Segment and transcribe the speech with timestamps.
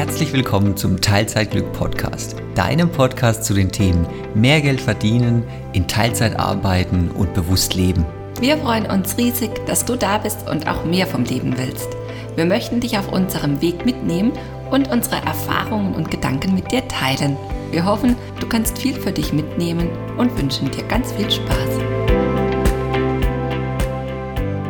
[0.00, 6.40] Herzlich willkommen zum Teilzeitglück Podcast, deinem Podcast zu den Themen mehr Geld verdienen, in Teilzeit
[6.40, 8.06] arbeiten und bewusst leben.
[8.40, 11.86] Wir freuen uns riesig, dass du da bist und auch mehr vom Leben willst.
[12.34, 14.32] Wir möchten dich auf unserem Weg mitnehmen
[14.70, 17.36] und unsere Erfahrungen und Gedanken mit dir teilen.
[17.70, 21.78] Wir hoffen, du kannst viel für dich mitnehmen und wünschen dir ganz viel Spaß.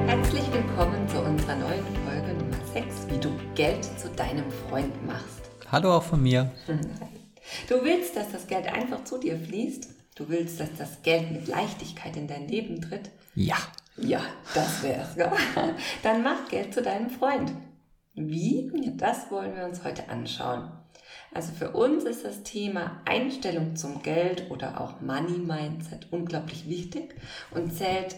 [0.08, 4.99] Herzlich willkommen zu unserer neuen Folge Nummer 6, wie du Geld zu deinem Freund.
[5.72, 6.50] Hallo auch von mir.
[7.68, 9.88] Du willst, dass das Geld einfach zu dir fließt.
[10.16, 13.10] Du willst, dass das Geld mit Leichtigkeit in dein Leben tritt.
[13.36, 13.56] Ja.
[13.96, 14.20] Ja,
[14.52, 15.14] das wär's.
[15.14, 15.32] Ja.
[16.02, 17.52] Dann mach Geld zu deinem Freund.
[18.14, 18.72] Wie?
[18.96, 20.72] Das wollen wir uns heute anschauen.
[21.32, 27.14] Also für uns ist das Thema Einstellung zum Geld oder auch Money Mindset unglaublich wichtig
[27.52, 28.16] und zählt,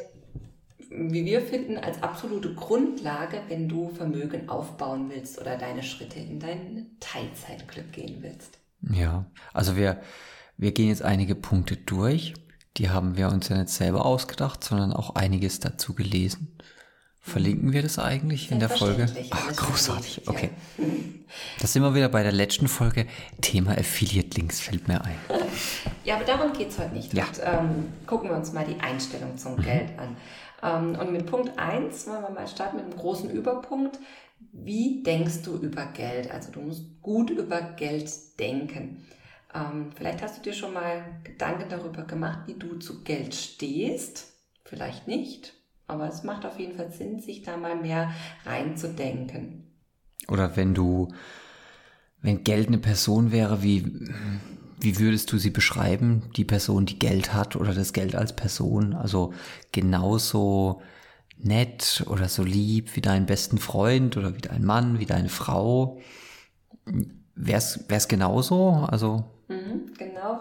[0.95, 6.39] wie wir finden, als absolute Grundlage, wenn du Vermögen aufbauen willst oder deine Schritte in
[6.39, 8.59] dein Teilzeitglück gehen willst.
[8.91, 10.03] Ja, also wir,
[10.57, 12.35] wir gehen jetzt einige Punkte durch.
[12.77, 16.57] Die haben wir uns ja nicht selber ausgedacht, sondern auch einiges dazu gelesen.
[17.25, 19.07] Verlinken wir das eigentlich in der Folge?
[19.31, 20.27] Ach, großartig.
[20.27, 20.51] Okay.
[21.61, 23.07] Da sind wir wieder bei der letzten Folge.
[23.41, 25.17] Thema Affiliate-Links fällt mir ein.
[26.05, 27.15] Ja, aber darum geht es heute nicht.
[27.15, 27.27] Ja.
[27.27, 30.17] Und, ähm, gucken wir uns mal die Einstellung zum Geld an.
[30.63, 34.01] Ähm, und mit Punkt 1 wollen wir mal starten mit einem großen Überpunkt.
[34.53, 36.29] Wie denkst du über Geld?
[36.29, 39.07] Also du musst gut über Geld denken.
[39.55, 44.33] Ähm, vielleicht hast du dir schon mal Gedanken darüber gemacht, wie du zu Geld stehst.
[44.65, 45.55] Vielleicht nicht.
[45.93, 48.11] Aber es macht auf jeden Fall Sinn, sich da mal mehr
[48.47, 49.65] reinzudenken.
[50.27, 51.13] Oder wenn du,
[52.23, 53.85] wenn Geld eine Person wäre, wie,
[54.81, 56.31] wie würdest du sie beschreiben?
[56.35, 58.95] Die Person, die Geld hat oder das Geld als Person?
[58.95, 59.35] Also
[59.71, 60.81] genauso
[61.37, 66.01] nett oder so lieb wie deinen besten Freund oder wie dein Mann, wie deine Frau.
[67.35, 68.87] Wär's, wär's genauso?
[68.91, 69.25] Also.
[69.49, 70.41] Mhm, genau.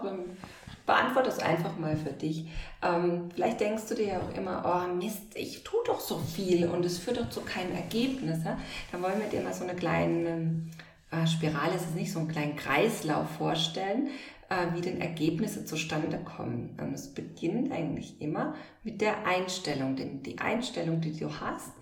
[0.86, 2.48] Beantworte es einfach mal für dich.
[2.82, 6.66] Ähm, vielleicht denkst du dir ja auch immer, oh Mist, ich tue doch so viel
[6.68, 8.44] und es führt doch zu keinem Ergebnis.
[8.44, 8.58] Ja?
[8.90, 10.62] Dann wollen wir dir mal so eine kleine
[11.10, 14.08] äh, Spirale, es ist nicht so einen kleinen Kreislauf vorstellen,
[14.48, 16.76] äh, wie denn Ergebnisse zustande kommen.
[16.80, 21.72] Und es beginnt eigentlich immer mit der Einstellung, denn die Einstellung, die du hast,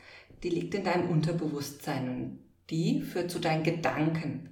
[0.42, 2.38] die liegt in deinem Unterbewusstsein und
[2.70, 4.48] die führt zu deinen Gedanken.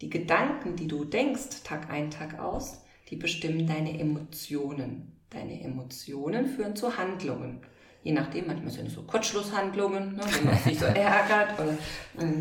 [0.00, 5.12] Die Gedanken, die du denkst, Tag ein, Tag aus, die bestimmen deine Emotionen.
[5.30, 7.60] Deine Emotionen führen zu Handlungen.
[8.02, 11.74] Je nachdem, manchmal sind es so Kurzschlusshandlungen, ne, wenn man sich so ärgert, oder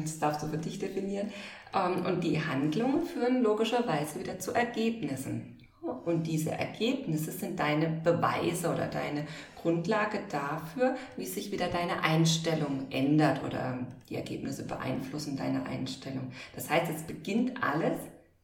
[0.01, 1.31] das darfst du für dich definieren.
[1.73, 5.57] Ähm, und die Handlungen führen logischerweise wieder zu Ergebnissen.
[6.05, 9.25] Und diese Ergebnisse sind deine Beweise oder deine
[9.61, 16.31] Grundlage dafür, wie sich wieder deine Einstellung ändert oder die Ergebnisse beeinflussen deine Einstellung.
[16.55, 17.97] Das heißt, es beginnt alles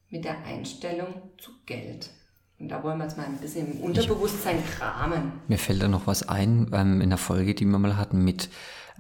[0.10, 2.10] mit der Einstellung zu Geld.
[2.60, 5.32] Und da wollen wir jetzt mal ein bisschen im Unterbewusstsein kramen.
[5.48, 8.50] Mir fällt da noch was ein ähm, in der Folge, die wir mal hatten mit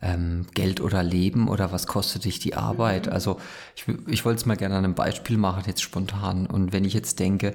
[0.01, 3.07] ähm, Geld oder Leben oder was kostet dich die Arbeit.
[3.07, 3.11] Mhm.
[3.11, 3.39] Also
[3.75, 6.45] ich, ich wollte es mal gerne an einem Beispiel machen, jetzt spontan.
[6.45, 7.53] Und wenn ich jetzt denke,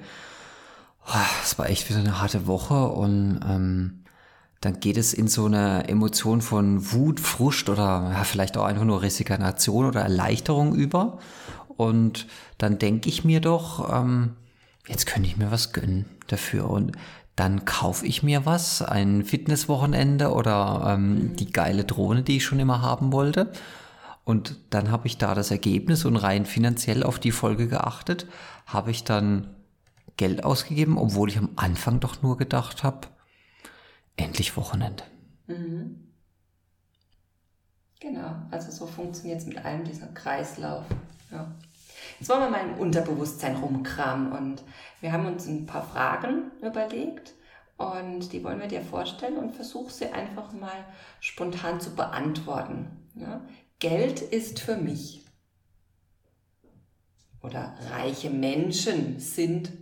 [1.06, 4.04] oh, es war echt wieder eine harte Woche und ähm,
[4.60, 8.84] dann geht es in so eine Emotion von Wut, Frust oder ja, vielleicht auch einfach
[8.84, 11.18] nur Resignation oder Erleichterung über.
[11.76, 12.26] Und
[12.58, 14.36] dann denke ich mir doch, ähm,
[14.86, 16.70] jetzt könnte ich mir was gönnen dafür.
[16.70, 16.92] Und
[17.36, 22.60] dann kaufe ich mir was, ein Fitnesswochenende oder ähm, die geile Drohne, die ich schon
[22.60, 23.52] immer haben wollte.
[24.24, 28.26] Und dann habe ich da das Ergebnis und rein finanziell auf die Folge geachtet,
[28.66, 29.54] habe ich dann
[30.16, 33.08] Geld ausgegeben, obwohl ich am Anfang doch nur gedacht habe,
[34.16, 35.02] endlich Wochenende.
[35.46, 36.04] Mhm.
[38.00, 40.84] Genau, also so funktioniert es mit allem dieser Kreislauf.
[41.30, 41.54] Ja.
[42.18, 44.62] Jetzt wollen wir mal im Unterbewusstsein rumkramen und
[45.00, 47.34] wir haben uns ein paar Fragen überlegt
[47.76, 50.84] und die wollen wir dir vorstellen und versuch sie einfach mal
[51.20, 52.86] spontan zu beantworten.
[53.14, 53.40] Ja?
[53.80, 55.24] Geld ist für mich.
[57.42, 59.72] Oder reiche Menschen sind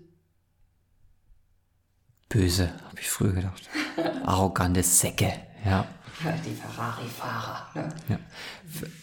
[2.28, 3.68] böse, habe ich früher gedacht.
[4.24, 5.32] Arrogante Säcke,
[5.64, 5.86] ja.
[6.44, 7.68] Die Ferrari-Fahrer.
[7.74, 7.88] Ne?
[8.08, 8.18] Ja.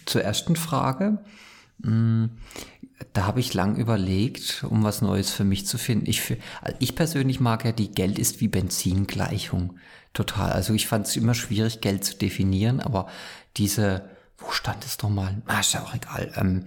[0.06, 1.19] Zur ersten Frage.
[1.84, 2.31] Hm,
[3.14, 6.10] da habe ich lang überlegt, um was Neues für mich zu finden.
[6.10, 9.78] Ich, also ich persönlich mag ja die Geld ist wie Benzingleichung
[10.14, 10.52] total.
[10.52, 13.08] Also ich fand es immer schwierig, Geld zu definieren, aber
[13.58, 15.42] diese, wo stand es doch mal?
[15.48, 16.31] Ah, ist ja auch egal.
[16.36, 16.66] Ähm,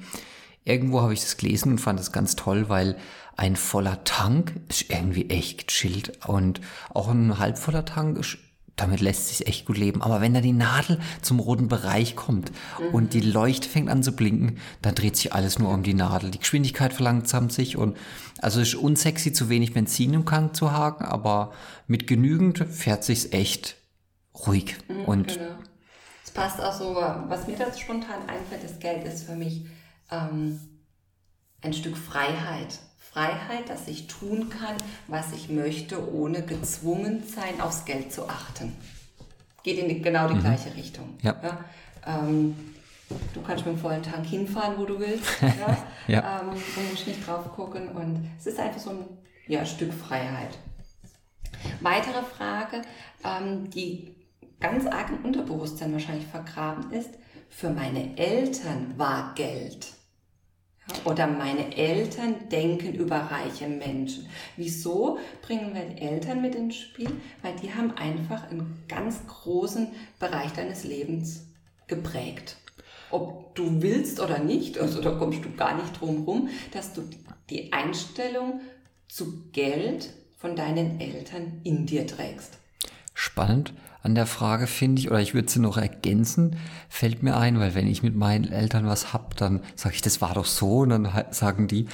[0.64, 2.96] irgendwo habe ich das gelesen und fand es ganz toll, weil
[3.36, 6.60] ein voller Tank ist irgendwie echt gechillt und
[6.90, 8.38] auch ein halbvoller Tank ist
[8.76, 10.02] damit lässt sich echt gut leben.
[10.02, 12.94] Aber wenn da die Nadel zum roten Bereich kommt mhm.
[12.94, 16.30] und die Leuchte fängt an zu blinken, dann dreht sich alles nur um die Nadel.
[16.30, 17.96] Die Geschwindigkeit verlangsamt sich und
[18.40, 21.52] also es ist unsexy, zu wenig Benzin im Kant zu haken, aber
[21.86, 23.76] mit genügend fährt sich's echt
[24.46, 24.76] ruhig.
[24.88, 25.54] Mhm, und genau.
[26.24, 29.66] Es passt auch so, was mir da spontan einfällt, das Geld ist für mich
[30.10, 30.58] ähm,
[31.60, 32.78] ein Stück Freiheit.
[33.12, 34.76] Freiheit, dass ich tun kann,
[35.06, 38.74] was ich möchte, ohne gezwungen sein, aufs Geld zu achten.
[39.62, 40.40] Geht in die, genau die mhm.
[40.40, 41.18] gleiche Richtung.
[41.20, 41.36] Ja.
[41.42, 41.64] ja?
[42.06, 42.56] Ähm,
[43.34, 45.26] du kannst mit dem vollen Tank hinfahren, wo du willst.
[45.42, 45.76] ja.
[46.08, 46.40] ja.
[46.40, 47.88] Ähm, du musst nicht drauf gucken.
[47.88, 49.04] Und es ist einfach so ein
[49.46, 50.58] ja, Stück Freiheit.
[51.80, 52.82] Weitere Frage,
[53.24, 54.16] ähm, die
[54.58, 57.10] ganz arg im Unterbewusstsein wahrscheinlich vergraben ist.
[57.50, 59.86] Für meine Eltern war Geld.
[61.04, 64.28] Oder meine Eltern denken über reiche Menschen.
[64.56, 67.10] Wieso bringen wir Eltern mit ins Spiel?
[67.40, 69.88] Weil die haben einfach einen ganz großen
[70.18, 71.46] Bereich deines Lebens
[71.86, 72.56] geprägt.
[73.10, 77.02] Ob du willst oder nicht, also da kommst du gar nicht drum rum, dass du
[77.50, 78.60] die Einstellung
[79.08, 82.58] zu Geld von deinen Eltern in dir trägst.
[83.14, 86.56] Spannend an der Frage finde ich, oder ich würde sie noch ergänzen,
[86.88, 90.20] fällt mir ein, weil wenn ich mit meinen Eltern was hab, dann sage ich, das
[90.20, 91.86] war doch so, und dann sagen die,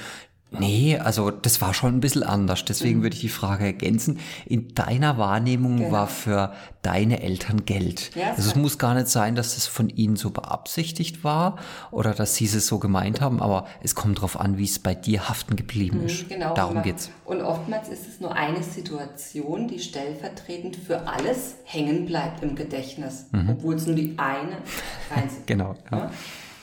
[0.51, 2.65] Nee, also das war schon ein bisschen anders.
[2.65, 3.03] Deswegen mhm.
[3.03, 4.19] würde ich die Frage ergänzen.
[4.45, 5.91] In deiner Wahrnehmung genau.
[5.91, 8.15] war für deine Eltern Geld.
[8.15, 11.57] Ja, also es muss gar nicht sein, dass es von ihnen so beabsichtigt war
[11.91, 14.95] oder dass sie es so gemeint haben, aber es kommt darauf an, wie es bei
[14.95, 16.29] dir haften geblieben mhm, ist.
[16.29, 16.53] Genau.
[16.55, 17.11] Darum geht's.
[17.25, 23.27] Und oftmals ist es nur eine Situation, die stellvertretend für alles hängen bleibt im Gedächtnis,
[23.31, 23.51] mhm.
[23.51, 24.57] obwohl es nur die eine
[25.15, 25.75] einzige Genau.
[25.91, 26.11] Ja.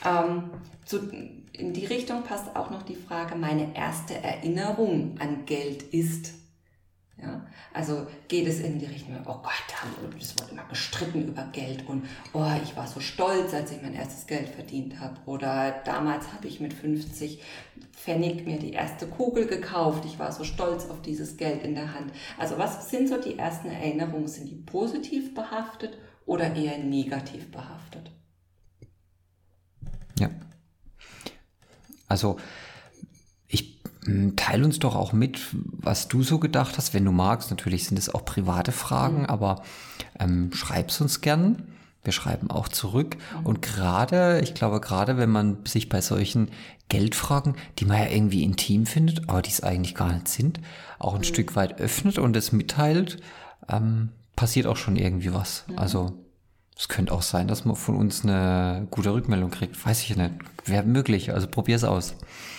[0.03, 0.23] Ja?
[0.23, 0.43] Ähm,
[0.85, 0.99] zu,
[1.57, 6.33] in die Richtung passt auch noch die Frage, meine erste Erinnerung an Geld ist.
[7.19, 9.63] Ja, also geht es in die Richtung, oh Gott,
[10.19, 13.95] es wurde immer gestritten über Geld und oh, ich war so stolz, als ich mein
[13.95, 15.15] erstes Geld verdient habe.
[15.25, 17.41] Oder damals habe ich mit 50
[17.91, 20.05] Pfennig mir die erste Kugel gekauft.
[20.05, 22.11] Ich war so stolz auf dieses Geld in der Hand.
[22.37, 24.27] Also was sind so die ersten Erinnerungen?
[24.27, 28.11] Sind die positiv behaftet oder eher negativ behaftet?
[30.19, 30.29] Ja.
[32.07, 32.37] Also
[33.47, 36.93] ich hm, teile uns doch auch mit, was du so gedacht hast.
[36.93, 39.25] Wenn du magst, natürlich sind es auch private Fragen, mhm.
[39.25, 39.63] aber
[40.19, 41.63] ähm, schreib's uns gern.
[42.03, 43.17] Wir schreiben auch zurück.
[43.39, 43.45] Mhm.
[43.45, 46.49] Und gerade, ich glaube, gerade wenn man sich bei solchen
[46.89, 50.61] Geldfragen, die man ja irgendwie intim findet, aber die es eigentlich gar nicht sind,
[50.99, 51.25] auch ein mhm.
[51.25, 53.17] Stück weit öffnet und es mitteilt,
[53.69, 55.65] ähm, passiert auch schon irgendwie was.
[55.67, 55.79] Mhm.
[55.79, 56.26] Also
[56.77, 59.83] es könnte auch sein, dass man von uns eine gute Rückmeldung kriegt.
[59.83, 60.33] Weiß ich nicht.
[60.65, 61.33] Wäre möglich.
[61.33, 62.15] Also probier es aus.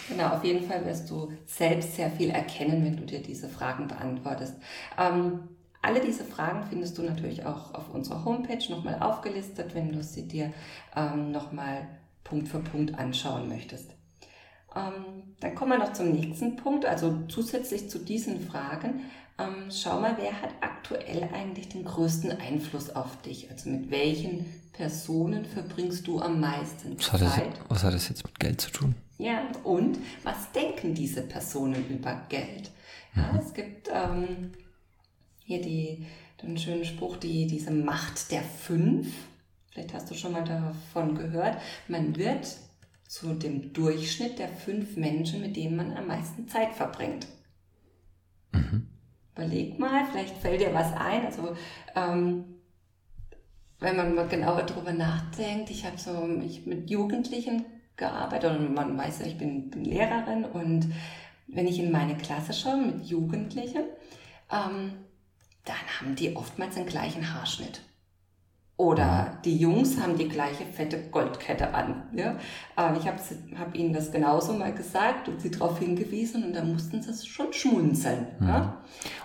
[0.09, 3.87] Genau, auf jeden Fall wirst du selbst sehr viel erkennen, wenn du dir diese Fragen
[3.87, 4.56] beantwortest.
[4.99, 5.41] Ähm,
[5.82, 10.26] alle diese Fragen findest du natürlich auch auf unserer Homepage nochmal aufgelistet, wenn du sie
[10.26, 10.53] dir
[10.97, 11.87] ähm, nochmal
[12.25, 13.93] Punkt für Punkt anschauen möchtest.
[14.75, 16.85] Ähm, dann kommen wir noch zum nächsten Punkt.
[16.85, 19.03] Also zusätzlich zu diesen Fragen
[19.38, 23.50] ähm, schau mal, wer hat aktuell eigentlich den größten Einfluss auf dich?
[23.50, 27.23] Also mit welchen Personen verbringst du am meisten was Zeit?
[27.23, 28.94] Hat das, was hat das jetzt mit Geld zu tun?
[29.19, 32.70] Ja, und was denken diese Personen über Geld?
[33.14, 33.38] Ja, mhm.
[33.38, 34.52] Es gibt ähm,
[35.44, 36.06] hier die,
[36.43, 39.08] den schönen Spruch, die, diese Macht der Fünf.
[39.70, 41.58] Vielleicht hast du schon mal davon gehört.
[41.87, 42.56] Man wird
[43.06, 47.26] zu dem Durchschnitt der fünf Menschen, mit denen man am meisten Zeit verbringt.
[48.52, 48.88] Mhm
[49.38, 51.25] überleg mal, vielleicht fällt dir was ein.
[51.25, 51.57] Also
[51.95, 52.45] ähm,
[53.78, 57.64] wenn man mal genauer darüber nachdenkt, ich habe so ich mit Jugendlichen
[57.97, 60.92] gearbeitet und man weiß ja, ich bin, bin Lehrerin und
[61.47, 63.85] wenn ich in meine Klasse schaue mit Jugendlichen,
[64.50, 64.92] ähm,
[65.64, 67.80] dann haben die oftmals den gleichen Haarschnitt.
[68.78, 72.04] Oder die Jungs haben die gleiche fette Goldkette an.
[72.14, 72.37] Ja?
[72.97, 73.18] ich habe
[73.58, 77.52] hab ihnen das genauso mal gesagt und sie darauf hingewiesen und da mussten sie schon
[77.52, 78.28] schmunzeln.
[78.38, 78.49] Mhm.
[78.49, 78.80] Ja?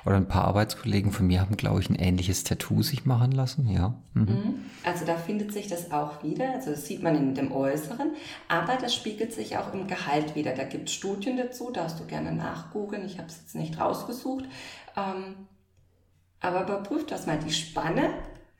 [0.08, 3.70] Oder ein paar Arbeitskollegen von mir haben, glaube ich, ein ähnliches Tattoo sich machen lassen.
[3.70, 3.94] Ja.
[4.16, 4.24] Mhm.
[4.24, 4.54] mhm.
[4.84, 6.52] Also da findet sich das auch wieder.
[6.56, 8.14] Also das sieht man in dem Äußeren,
[8.48, 10.54] aber das spiegelt sich auch im Gehalt wieder.
[10.54, 13.06] Da gibt es Studien dazu, darfst du gerne nachgoogeln.
[13.06, 14.46] Ich habe es jetzt nicht rausgesucht.
[14.98, 15.36] Ähm,
[16.40, 18.10] aber überprüft das mal, die Spanne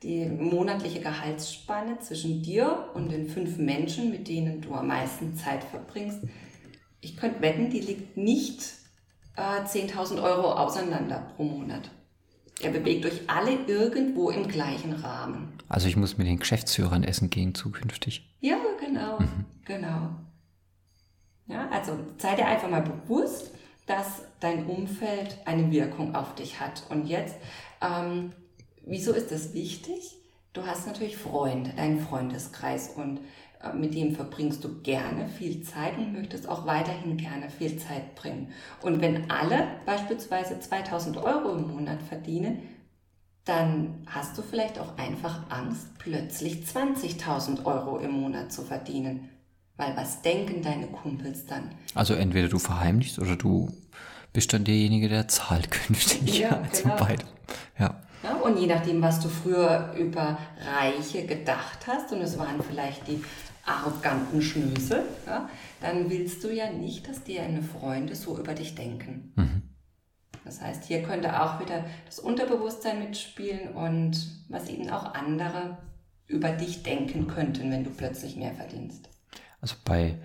[0.04, 5.64] die monatliche Gehaltsspanne zwischen dir und den fünf Menschen, mit denen du am meisten Zeit
[5.64, 6.20] verbringst,
[7.02, 8.74] ich könnte wetten, die liegt nicht
[9.36, 11.90] äh, 10.000 Euro auseinander pro Monat.
[12.62, 15.58] Er bewegt euch alle irgendwo im gleichen Rahmen.
[15.68, 18.30] Also ich muss mit den Geschäftsführern essen gehen zukünftig.
[18.40, 19.46] Ja, genau, mhm.
[19.66, 20.10] genau.
[21.48, 23.52] Ja, also sei dir einfach mal bewusst,
[23.86, 26.84] dass dein Umfeld eine Wirkung auf dich hat.
[26.90, 27.36] Und jetzt
[27.82, 28.32] ähm,
[28.86, 30.18] wieso ist das wichtig?
[30.54, 33.20] Du hast natürlich Freunde, deinen Freundeskreis und
[33.62, 38.16] äh, mit dem verbringst du gerne viel Zeit und möchtest auch weiterhin gerne viel Zeit
[38.16, 38.52] bringen.
[38.82, 42.62] Und wenn alle beispielsweise 2000 Euro im Monat verdienen,
[43.46, 49.30] dann hast du vielleicht auch einfach Angst, plötzlich 20.000 Euro im Monat zu verdienen.
[49.76, 51.72] Weil was denken deine Kumpels dann?
[51.96, 53.72] Also entweder du verheimlichst oder du
[54.32, 56.40] bist dann derjenige, der zahlt künftig.
[56.40, 56.70] Ja, genau.
[56.72, 57.28] Zum beiden.
[57.78, 58.02] Ja.
[58.24, 58.36] Ja.
[58.36, 60.38] Und je nachdem, was du früher über
[60.76, 63.24] Reiche gedacht hast, und es waren vielleicht die
[63.66, 65.50] arroganten Schnösel, ja,
[65.82, 69.34] dann willst du ja nicht, dass deine Freunde so über dich denken.
[69.36, 69.62] Mhm.
[70.46, 75.78] Das heißt, hier könnte auch wieder das Unterbewusstsein mitspielen und was eben auch andere
[76.28, 79.10] über dich denken könnten, wenn du plötzlich mehr verdienst.
[79.62, 80.18] Also bei,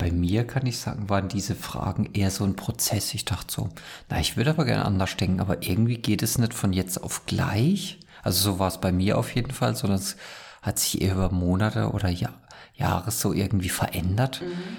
[0.00, 3.12] bei mir kann ich sagen, waren diese Fragen eher so ein Prozess.
[3.12, 3.68] Ich dachte so,
[4.08, 7.26] na, ich würde aber gerne anders denken, aber irgendwie geht es nicht von jetzt auf
[7.26, 8.00] gleich.
[8.22, 10.16] Also so war es bei mir auf jeden Fall, sondern es
[10.62, 12.40] hat sich eher über Monate oder Jahr,
[12.74, 14.40] Jahre so irgendwie verändert.
[14.40, 14.76] Mhm.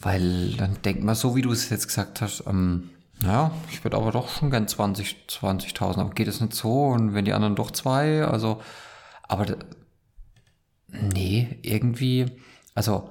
[0.00, 2.90] Weil dann denkt man, so wie du es jetzt gesagt hast, ähm,
[3.22, 6.84] ja, ich würde aber doch schon gern 20, 20.000, aber geht es nicht so?
[6.84, 8.62] Und wenn die anderen doch zwei, also,
[9.24, 9.56] aber
[10.88, 12.26] nee, irgendwie,
[12.76, 13.10] also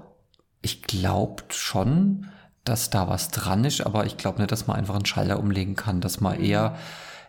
[0.66, 2.26] ich glaube schon,
[2.64, 5.76] dass da was dran ist, aber ich glaube nicht, dass man einfach einen Schalter umlegen
[5.76, 6.76] kann, dass man eher,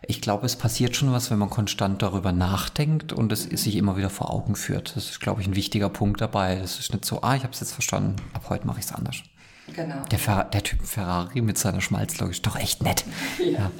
[0.07, 3.95] ich glaube, es passiert schon was, wenn man konstant darüber nachdenkt und es sich immer
[3.95, 4.95] wieder vor Augen führt.
[4.95, 6.55] Das ist, glaube ich, ein wichtiger Punkt dabei.
[6.55, 8.91] Das ist nicht so, ah, ich habe es jetzt verstanden, ab heute mache ich es
[8.91, 9.17] anders.
[9.75, 10.03] Genau.
[10.09, 13.05] Der, Fer der Typ Ferrari mit seiner Schmalzlok ist doch echt nett.
[13.37, 13.45] ja.
[13.45, 13.71] ja.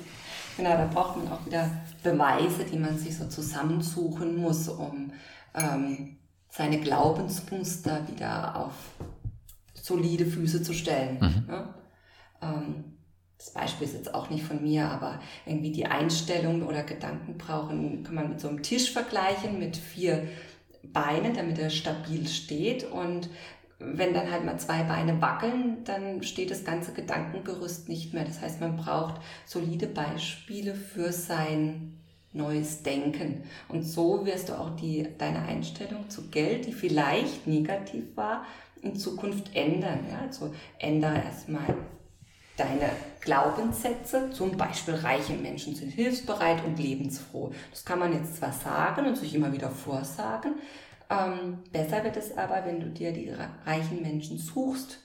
[0.56, 1.72] Genau, da braucht man auch wieder
[2.04, 5.12] Beweise, die man sich so zusammensuchen muss, um
[5.56, 6.18] ähm,
[6.50, 8.74] seine Glaubensmuster wieder auf
[9.88, 11.18] solide Füße zu stellen.
[11.22, 11.46] Mhm.
[11.48, 11.76] Ja?
[12.42, 12.84] Ähm,
[13.38, 18.04] das Beispiel ist jetzt auch nicht von mir, aber irgendwie die Einstellung oder Gedanken brauchen,
[18.04, 20.28] kann man mit so einem Tisch vergleichen mit vier
[20.84, 22.84] Beinen, damit er stabil steht.
[22.84, 23.30] Und
[23.80, 28.26] wenn dann halt mal zwei Beine wackeln, dann steht das ganze Gedankengerüst nicht mehr.
[28.26, 31.94] Das heißt, man braucht solide Beispiele für sein
[32.34, 33.44] neues Denken.
[33.70, 38.46] Und so wirst du auch die, deine Einstellung zu Geld, die vielleicht negativ war,
[38.82, 40.06] in Zukunft ändern.
[40.10, 40.22] Ja?
[40.28, 41.76] Also ändere erstmal
[42.58, 42.90] deine
[43.22, 47.52] Glaubenssätze, zum Beispiel reiche Menschen sind hilfsbereit und lebensfroh.
[47.72, 50.56] Das kann man jetzt zwar sagen und sich immer wieder vorsagen,
[51.10, 53.30] ähm, besser wird es aber, wenn du dir die
[53.66, 55.00] reichen Menschen suchst,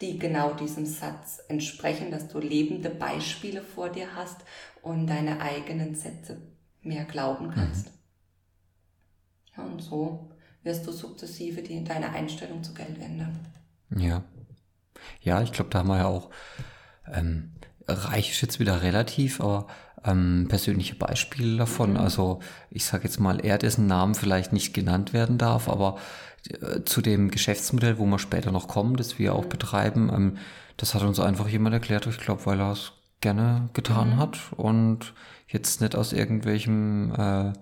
[0.00, 4.40] die genau diesem Satz entsprechen, dass du lebende Beispiele vor dir hast
[4.82, 6.42] und deine eigenen Sätze
[6.82, 7.86] mehr glauben kannst.
[7.86, 7.92] Mhm.
[9.56, 10.30] Ja, und so
[10.66, 13.38] wirst du sukzessive die, deine Einstellung zu Geld ändern.
[13.96, 14.22] Ja.
[15.22, 16.30] Ja, ich glaube, da haben wir ja auch,
[17.12, 17.52] ähm,
[17.86, 19.68] reich ist jetzt wieder relativ, aber
[20.04, 21.90] ähm, persönliche Beispiele davon.
[21.92, 21.96] Mhm.
[21.96, 25.98] Also ich sage jetzt mal, er, dessen Namen vielleicht nicht genannt werden darf, aber
[26.48, 29.50] äh, zu dem Geschäftsmodell, wo wir später noch kommen, das wir auch mhm.
[29.50, 30.38] betreiben, ähm,
[30.76, 34.16] das hat uns einfach jemand erklärt, ich glaube, weil er es gerne getan mhm.
[34.18, 35.14] hat und
[35.48, 37.52] jetzt nicht aus irgendwelchem äh,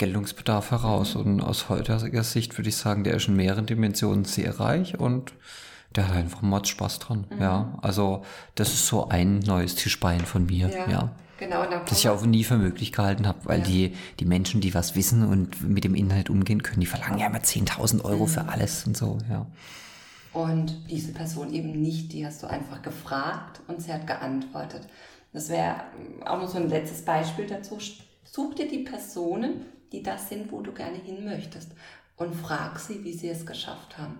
[0.00, 1.14] Geltungsbedarf heraus.
[1.14, 5.32] Und aus heutiger Sicht würde ich sagen, der ist in mehreren Dimensionen sehr reich und
[5.94, 7.26] der hat einfach Mords Spaß dran.
[7.30, 7.40] Mhm.
[7.40, 10.68] Ja, also das ist so ein neues Tischbein von mir.
[10.68, 10.90] Ja.
[10.90, 11.12] ja.
[11.38, 13.64] Genau, das ich auch nie für möglich gehalten habe, weil ja.
[13.64, 17.26] die, die Menschen, die was wissen und mit dem Internet umgehen können, die verlangen ja
[17.26, 18.28] immer 10.000 Euro mhm.
[18.28, 19.46] für alles und so, ja.
[20.32, 24.86] Und diese Person eben nicht, die hast du einfach gefragt und sie hat geantwortet.
[25.32, 25.76] Das wäre
[26.24, 27.78] auch noch so ein letztes Beispiel dazu.
[28.24, 31.72] Such dir die Personen, die das sind, wo du gerne hin möchtest
[32.16, 34.18] und frag sie, wie sie es geschafft haben.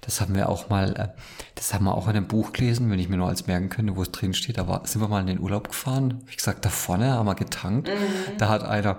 [0.00, 1.08] Das haben wir auch mal, äh,
[1.54, 3.96] das haben wir auch in einem Buch gelesen, wenn ich mir nur als merken könnte,
[3.96, 4.58] wo es drin steht.
[4.58, 6.22] Da war, sind wir mal in den Urlaub gefahren.
[6.26, 7.88] Wie gesagt, da vorne haben wir getankt.
[7.88, 8.38] Mhm.
[8.38, 8.98] Da hat einer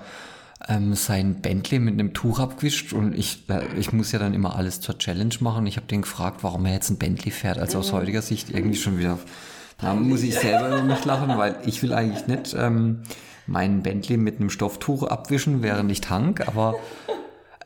[0.67, 4.55] ähm, sein Bentley mit einem Tuch abgewischt und ich, äh, ich muss ja dann immer
[4.55, 5.67] alles zur Challenge machen.
[5.67, 7.57] Ich habe den gefragt, warum er jetzt ein Bentley fährt.
[7.57, 7.97] Also aus mhm.
[7.97, 9.19] heutiger Sicht irgendwie schon wieder,
[9.79, 13.03] da muss ich selber über mich lachen, weil ich will eigentlich nicht ähm,
[13.47, 16.75] meinen Bentley mit einem Stofftuch abwischen, während ich tank, aber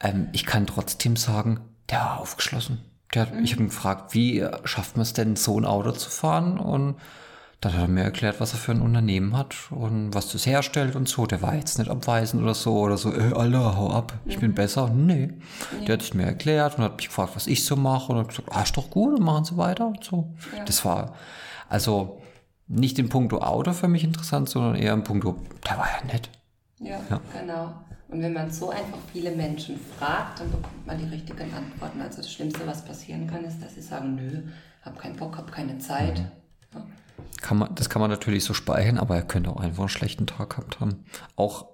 [0.01, 1.59] ähm, ich kann trotzdem sagen,
[1.89, 2.79] der war aufgeschlossen.
[3.13, 3.43] Der, mhm.
[3.43, 6.59] Ich habe ihn gefragt, wie schafft man es denn, so ein Auto zu fahren?
[6.59, 6.95] Und
[7.61, 10.95] dann hat er mir erklärt, was er für ein Unternehmen hat und was das herstellt
[10.95, 11.25] und so.
[11.25, 14.41] Der war jetzt nicht abweisend oder so oder so, ey, Alter, hau ab, ich mhm.
[14.41, 14.89] bin besser.
[14.89, 15.33] Nee.
[15.79, 15.85] Ja.
[15.85, 18.29] Der hat es mir erklärt und hat mich gefragt, was ich so mache und hat
[18.29, 20.33] gesagt, ah, ist doch gut und machen Sie weiter und so.
[20.55, 20.63] Ja.
[20.63, 21.15] Das war,
[21.67, 22.21] also
[22.69, 25.35] nicht in puncto Auto für mich interessant, sondern eher in puncto,
[25.67, 26.29] der war ja nett.
[26.79, 27.19] Ja, ja.
[27.37, 27.73] genau.
[28.07, 32.01] Und wenn man so einfach viele Menschen fragt, dann bekommt man die richtigen Antworten.
[32.01, 34.41] Also das Schlimmste, was passieren kann, ist, dass sie sagen, nö,
[34.83, 36.19] hab keinen Bock, hab keine Zeit.
[36.19, 36.25] Mhm.
[36.73, 36.81] Ja.
[37.41, 40.25] Kann man, das kann man natürlich so speichern, aber er könnte auch einfach einen schlechten
[40.25, 41.05] Tag gehabt haben.
[41.35, 41.67] Auch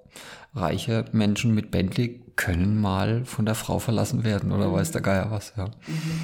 [0.54, 4.74] reiche Menschen mit Bentley können mal von der Frau verlassen werden oder mhm.
[4.74, 5.66] weiß der Geier was, ja.
[5.66, 6.22] Mhm.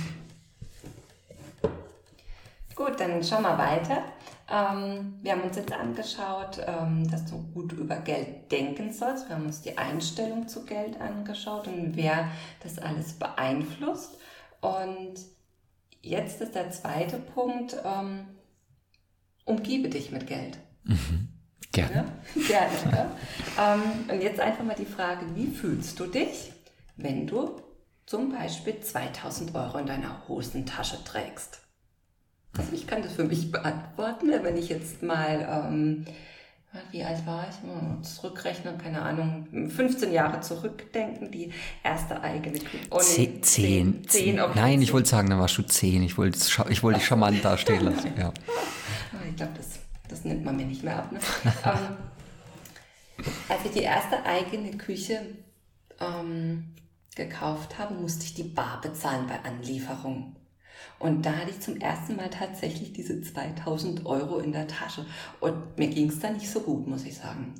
[2.75, 4.04] Gut, dann schauen wir weiter.
[4.51, 9.29] Ähm, wir haben uns jetzt angeschaut, ähm, dass du gut über Geld denken sollst.
[9.29, 12.29] Wir haben uns die Einstellung zu Geld angeschaut und wer
[12.62, 14.17] das alles beeinflusst.
[14.60, 15.15] Und
[16.01, 18.25] jetzt ist der zweite Punkt, ähm,
[19.46, 20.58] umgebe dich mit Geld.
[20.84, 21.29] Mhm.
[21.72, 22.13] Gerne.
[22.36, 22.41] Ja?
[22.48, 23.12] Gerne.
[23.58, 23.74] ja?
[23.74, 26.51] ähm, und jetzt einfach mal die Frage, wie fühlst du dich,
[26.98, 27.62] wenn du
[28.05, 31.62] zum Beispiel 2000 Euro in deiner Hosentasche trägst?
[32.72, 36.06] Also ich kann das für mich beantworten, wenn ich jetzt mal, ähm,
[36.92, 38.08] wie alt war ich?
[38.08, 41.51] Zurückrechnen, keine Ahnung, 15 Jahre zurückdenken, die
[41.84, 42.60] erste eigene
[42.90, 43.44] oh, nee, zehn.
[43.44, 44.08] Zehn.
[44.08, 46.01] zehn Nein, ich wollte sagen, dann warst du zehn.
[46.04, 48.13] Ich wollte, ich wollte dich charmant dastehen lassen.
[48.18, 48.34] Ja.
[49.30, 51.12] Ich glaube, das, das nimmt man mir nicht mehr ab.
[51.12, 51.20] Ne?
[51.63, 51.98] ähm,
[53.48, 55.22] als ich die erste eigene Küche
[56.00, 56.75] ähm,
[57.16, 60.36] gekauft habe, musste ich die Bar bezahlen bei Anlieferung.
[61.01, 65.05] Und da hatte ich zum ersten Mal tatsächlich diese 2000 Euro in der Tasche.
[65.39, 67.55] Und mir ging es da nicht so gut, muss ich sagen.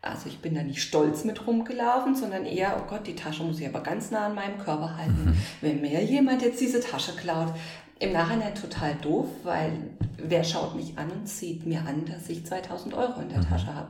[0.00, 3.60] Also ich bin da nicht stolz mit rumgelaufen, sondern eher, oh Gott, die Tasche muss
[3.60, 5.24] ich aber ganz nah an meinem Körper halten.
[5.26, 5.38] Mhm.
[5.60, 7.52] Wenn mir jemand jetzt diese Tasche klaut,
[7.98, 9.72] im Nachhinein total doof, weil
[10.16, 13.48] wer schaut mich an und sieht mir an, dass ich 2000 Euro in der mhm.
[13.48, 13.88] Tasche habe?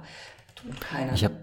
[0.55, 1.12] Tut keiner.
[1.12, 1.37] Ich habe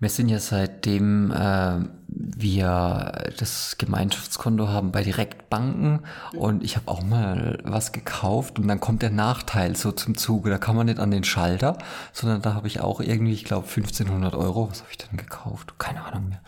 [0.00, 6.00] wir sind ja seitdem äh, wir das Gemeinschaftskonto haben bei Direktbanken
[6.34, 10.50] und ich habe auch mal was gekauft und dann kommt der Nachteil so zum Zuge.
[10.50, 11.78] Da kann man nicht an den Schalter,
[12.12, 15.74] sondern da habe ich auch irgendwie, ich glaube 1500 Euro, was habe ich denn gekauft?
[15.78, 16.40] Keine Ahnung mehr.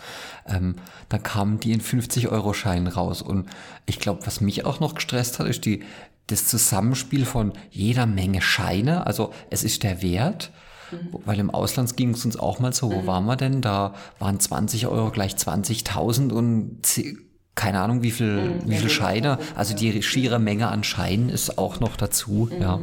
[0.47, 0.77] Ähm,
[1.09, 3.49] da kamen die in 50 Euro Scheinen raus und
[3.85, 5.83] ich glaube, was mich auch noch gestresst hat, ist die
[6.29, 9.07] das Zusammenspiel von jeder Menge Scheine.
[9.07, 10.53] Also es ist der Wert
[10.91, 11.19] Mhm.
[11.25, 13.07] Weil im Ausland ging es uns auch mal so, wo mhm.
[13.07, 13.61] waren wir denn?
[13.61, 16.81] Da waren 20 Euro gleich 20.000 und
[17.55, 18.71] keine Ahnung, wie viel, mhm.
[18.71, 19.39] wie viel Scheine.
[19.55, 22.63] Also die schiere Menge an Scheinen ist auch noch dazu, mhm.
[22.63, 22.81] ja.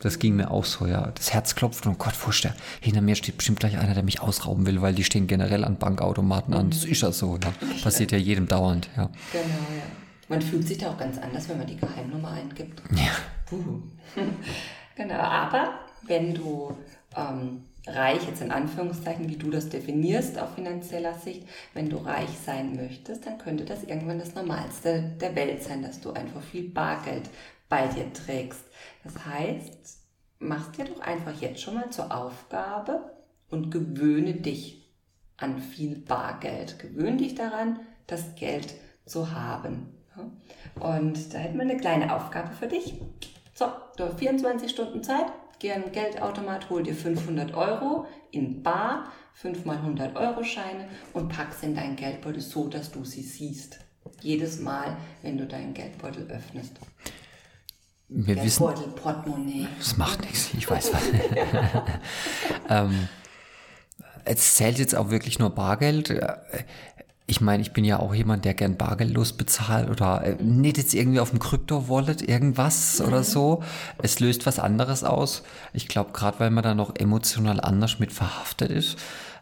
[0.00, 1.10] Das ging mir auch so, ja.
[1.16, 4.20] Das Herz klopft und Gott, wo der, hinter mir steht bestimmt gleich einer, der mich
[4.20, 6.70] ausrauben will, weil die stehen generell an Bankautomaten an.
[6.70, 7.52] Das ist ja so, ja.
[7.82, 9.10] Passiert ja jedem dauernd, ja.
[9.32, 9.82] Genau, ja.
[10.28, 12.82] Man fühlt sich da auch ganz anders, wenn man die Geheimnummer eingibt.
[12.92, 13.10] Ja.
[14.98, 16.76] Genau, aber wenn du
[17.16, 22.30] ähm, reich, jetzt in Anführungszeichen, wie du das definierst auf finanzieller Sicht, wenn du reich
[22.44, 26.68] sein möchtest, dann könnte das irgendwann das Normalste der Welt sein, dass du einfach viel
[26.68, 27.30] Bargeld
[27.68, 28.60] bei dir trägst.
[29.04, 29.98] Das heißt,
[30.38, 33.12] machst dir doch einfach jetzt schon mal zur Aufgabe
[33.50, 34.88] und gewöhne dich
[35.36, 36.78] an viel Bargeld.
[36.78, 38.74] Gewöhne dich daran, das Geld
[39.06, 39.94] zu haben.
[40.80, 42.94] Und da hätten wir eine kleine Aufgabe für dich.
[43.54, 43.66] So,
[43.96, 45.26] du hast 24 Stunden Zeit,
[45.58, 50.88] geh an den Geldautomat, hol dir 500 Euro in Bar, 5 mal 100 Euro Scheine
[51.12, 53.80] und pack sie in deinen Geldbeutel so, dass du sie siehst.
[54.20, 56.78] Jedes Mal, wenn du deinen Geldbeutel öffnest.
[58.08, 59.68] Wir Geldbeutel, wissen, Portemonnaie.
[59.78, 61.02] Das macht nichts, ich weiß was.
[62.68, 63.08] ähm,
[64.24, 66.10] es zählt jetzt auch wirklich nur Bargeld
[67.30, 70.94] ich meine, ich bin ja auch jemand, der gern bargeldlos bezahlt oder äh, nicht jetzt
[70.94, 73.62] irgendwie auf dem Krypto-Wallet irgendwas oder so.
[73.98, 75.42] Es löst was anderes aus.
[75.74, 78.96] Ich glaube, gerade weil man da noch emotional anders mit verhaftet ist,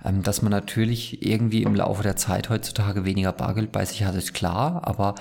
[0.04, 4.16] ähm, dass man natürlich irgendwie im Laufe der Zeit heutzutage weniger Bargeld bei sich hat,
[4.16, 5.14] ist klar, aber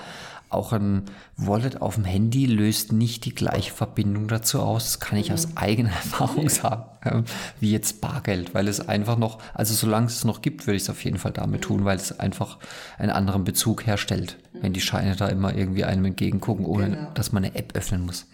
[0.48, 1.04] auch ein
[1.36, 4.84] Wallet auf dem Handy löst nicht die gleiche Verbindung dazu aus.
[4.84, 5.52] Das kann ich aus mhm.
[5.56, 7.24] eigener Erfahrung sagen,
[7.60, 10.90] wie jetzt Bargeld, weil es einfach noch, also solange es noch gibt, würde ich es
[10.90, 12.58] auf jeden Fall damit tun, weil es einfach
[12.98, 17.10] einen anderen Bezug herstellt, wenn die Scheine da immer irgendwie einem entgegengucken, ohne genau.
[17.14, 18.26] dass man eine App öffnen muss.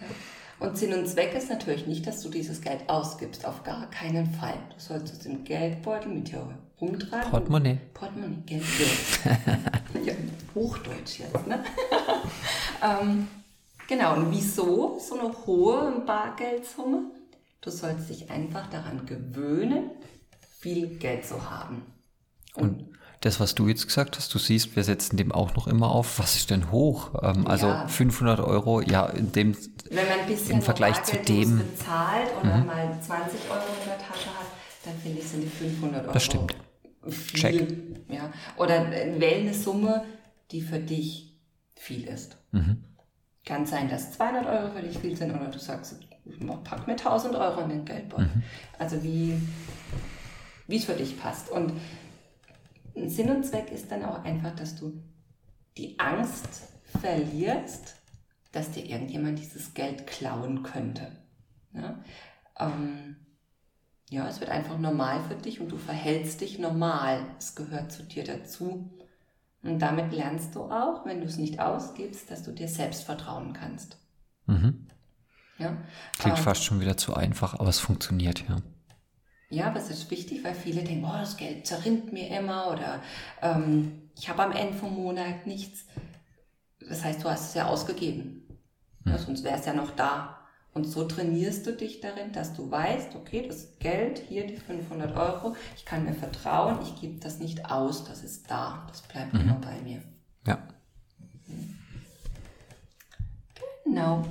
[0.63, 4.27] Und Sinn und Zweck ist natürlich nicht, dass du dieses Geld ausgibst, auf gar keinen
[4.27, 4.55] Fall.
[4.69, 6.41] Du sollst es im Geldbeutel mit dir
[6.83, 7.31] rumtragen.
[7.31, 7.79] Portemonnaie.
[7.95, 8.65] Portemonnaie, Geld.
[10.05, 10.15] ja,
[10.55, 11.65] Hochdeutsch jetzt, ne?
[12.83, 13.29] ähm,
[13.89, 17.05] genau, und wieso so eine hohe Bargeldsumme?
[17.61, 19.91] Du sollst dich einfach daran gewöhnen,
[20.59, 21.83] viel Geld zu haben.
[22.55, 25.69] Und, und das, was du jetzt gesagt hast, du siehst, wir setzen dem auch noch
[25.69, 26.19] immer auf.
[26.19, 27.13] Was ist denn hoch?
[27.23, 27.87] Ähm, also ja.
[27.87, 29.57] 500 Euro, ja, in dem,
[29.89, 32.67] Wenn man ein bisschen im Vergleich zu dem bezahlt oder mhm.
[32.67, 34.47] mal 20 Euro in der Tasche hat,
[34.85, 36.55] dann finde ich, sind die 500 Euro das stimmt.
[37.09, 37.41] Viel.
[37.41, 37.69] Check.
[38.09, 38.33] Ja.
[38.57, 40.05] Oder eine Summe,
[40.51, 41.39] die für dich
[41.75, 42.37] viel ist.
[42.53, 42.85] Mhm.
[43.45, 45.97] Kann sein, dass 200 Euro für dich viel sind oder du sagst,
[46.65, 48.27] pack mir 1000 Euro in den Geldbeutel.
[48.27, 48.43] Mhm.
[48.79, 49.35] Also wie,
[50.69, 51.51] wie es für dich passt.
[51.51, 51.73] Und
[52.95, 55.03] Sinn und Zweck ist dann auch einfach, dass du
[55.77, 56.69] die Angst
[57.01, 57.97] verlierst,
[58.53, 61.11] dass dir irgendjemand dieses Geld klauen könnte.
[61.73, 62.05] Ja?
[62.61, 63.17] Ähm,
[64.11, 67.25] Ja, es wird einfach normal für dich und du verhältst dich normal.
[67.39, 68.91] Es gehört zu dir dazu.
[69.63, 73.53] Und damit lernst du auch, wenn du es nicht ausgibst, dass du dir selbst vertrauen
[73.53, 73.97] kannst.
[74.47, 74.87] Mhm.
[75.59, 75.77] Ja?
[76.19, 78.57] Klingt ähm, fast schon wieder zu einfach, aber es funktioniert, ja.
[79.51, 83.03] Ja, aber es ist wichtig, weil viele denken, oh, das Geld zerrinnt mir immer oder
[83.43, 85.85] ähm, ich habe am Ende vom Monat nichts.
[86.81, 88.43] Das heißt, du hast es ja ausgegeben.
[89.05, 90.39] Ja, sonst wäre es ja noch da.
[90.75, 95.15] Und so trainierst du dich darin, dass du weißt, okay, das Geld, hier die 500
[95.17, 99.35] Euro, ich kann mir vertrauen, ich gebe das nicht aus, das ist da, das bleibt
[99.35, 99.41] mhm.
[99.41, 100.01] immer bei mir.
[100.47, 100.67] Ja.
[103.85, 104.25] Genau.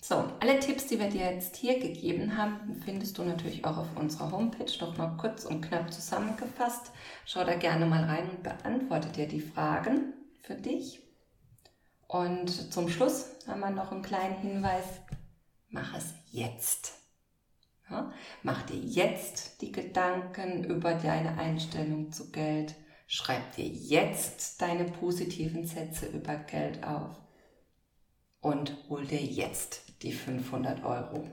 [0.00, 3.96] So, alle Tipps, die wir dir jetzt hier gegeben haben, findest du natürlich auch auf
[3.96, 4.70] unserer Homepage.
[4.80, 6.92] Noch mal kurz und knapp zusammengefasst.
[7.24, 11.00] Schau da gerne mal rein und beantworte dir die Fragen für dich.
[12.06, 14.84] Und zum Schluss haben wir noch einen kleinen Hinweis.
[15.74, 16.92] Mach es jetzt.
[17.90, 18.12] Ja?
[18.44, 22.76] Mach dir jetzt die Gedanken über deine Einstellung zu Geld.
[23.08, 27.16] Schreib dir jetzt deine positiven Sätze über Geld auf.
[28.40, 31.28] Und hol dir jetzt die 500 Euro.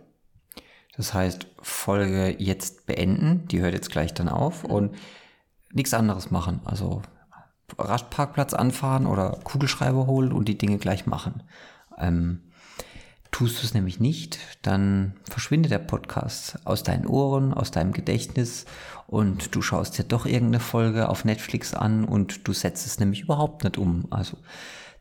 [0.98, 4.96] Das heißt, Folge jetzt beenden, die hört jetzt gleich dann auf und
[5.72, 6.62] nichts anderes machen.
[6.66, 7.04] Also
[7.78, 11.44] Radparkplatz anfahren oder Kugelschreiber holen und die Dinge gleich machen.
[12.00, 12.51] Ähm,
[13.42, 18.66] tust du es nämlich nicht, dann verschwindet der Podcast aus deinen Ohren, aus deinem Gedächtnis
[19.08, 23.22] und du schaust dir doch irgendeine Folge auf Netflix an und du setzt es nämlich
[23.22, 24.06] überhaupt nicht um.
[24.12, 24.38] Also